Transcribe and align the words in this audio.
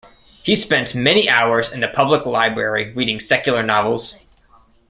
He 0.41 0.55
spent 0.55 0.95
many 0.95 1.29
hours 1.29 1.71
in 1.71 1.79
the 1.81 1.87
public 1.87 2.25
library 2.25 2.91
reading 2.93 3.19
secular 3.19 3.61
novels. 3.61 4.17